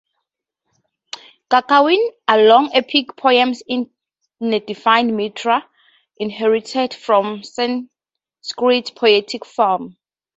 [1.51, 3.87] Kakawin are long epic poems in
[4.41, 5.61] a defined metre
[6.17, 9.93] inherited from Sanskrit poetic forms.